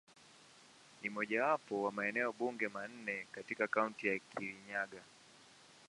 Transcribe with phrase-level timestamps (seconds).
[1.01, 5.01] Ni mojawapo wa maeneo bunge manne katika Kaunti ya Kirinyaga.